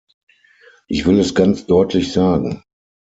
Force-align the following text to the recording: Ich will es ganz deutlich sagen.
Ich 0.87 1.05
will 1.05 1.19
es 1.19 1.35
ganz 1.35 1.67
deutlich 1.67 2.11
sagen. 2.11 2.63